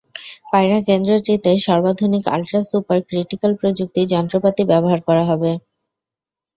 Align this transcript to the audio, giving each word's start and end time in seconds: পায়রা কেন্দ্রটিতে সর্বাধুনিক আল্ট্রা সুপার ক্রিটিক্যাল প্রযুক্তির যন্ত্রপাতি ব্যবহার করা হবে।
পায়রা 0.51 0.79
কেন্দ্রটিতে 0.87 1.51
সর্বাধুনিক 1.67 2.23
আল্ট্রা 2.27 2.61
সুপার 2.69 2.99
ক্রিটিক্যাল 3.09 3.51
প্রযুক্তির 3.59 4.11
যন্ত্রপাতি 4.13 4.61
ব্যবহার 4.71 4.99
করা 5.07 5.23
হবে। 5.29 5.51